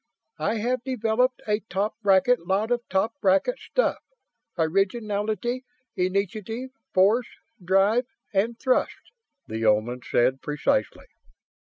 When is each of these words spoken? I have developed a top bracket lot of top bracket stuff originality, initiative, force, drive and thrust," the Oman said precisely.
I 0.39 0.55
have 0.55 0.83
developed 0.83 1.43
a 1.47 1.59
top 1.59 1.93
bracket 2.01 2.47
lot 2.47 2.71
of 2.71 2.81
top 2.89 3.13
bracket 3.21 3.59
stuff 3.59 4.01
originality, 4.57 5.63
initiative, 5.95 6.71
force, 6.91 7.27
drive 7.63 8.07
and 8.33 8.57
thrust," 8.59 9.11
the 9.45 9.63
Oman 9.63 10.01
said 10.03 10.41
precisely. 10.41 11.05